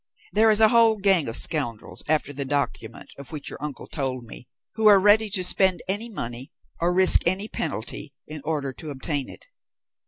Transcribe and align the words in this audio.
"There 0.33 0.49
is 0.49 0.59
a 0.59 0.69
whole 0.69 0.97
gang 0.97 1.27
of 1.27 1.37
scoundrels 1.37 2.01
after 2.07 2.33
the 2.33 2.43
document 2.43 3.13
of 3.19 3.31
which 3.31 3.51
your 3.51 3.61
uncle 3.61 3.85
told 3.85 4.23
me, 4.23 4.47
who 4.73 4.87
are 4.87 4.97
ready 4.97 5.29
to 5.29 5.43
spend 5.43 5.83
any 5.87 6.09
money, 6.09 6.51
or 6.79 6.91
risk 6.91 7.21
any 7.27 7.47
penalty, 7.47 8.11
in 8.25 8.41
order 8.43 8.73
to 8.73 8.89
obtain 8.89 9.29
it. 9.29 9.45